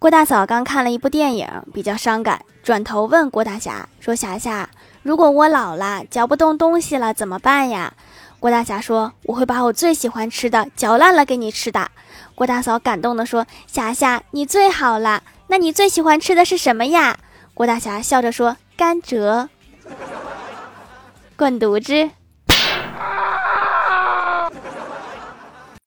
[0.00, 2.40] 郭大嫂刚看了一部电影，比较伤感。
[2.62, 4.66] 转头问郭大侠：「说霞霞，
[5.02, 7.92] 如果我老了嚼不动东西了怎么办呀？」
[8.40, 11.90] 郭大侠说：「我会把我最喜欢吃的嚼烂了给你吃的。」
[12.34, 17.18] 郭大嫂感动地说：「霞霞，你最好了，那你最喜欢吃的是什么呀？」
[17.52, 19.48] 郭大侠笑着说：「甘蔗
[21.36, 22.08] 滚犊子！」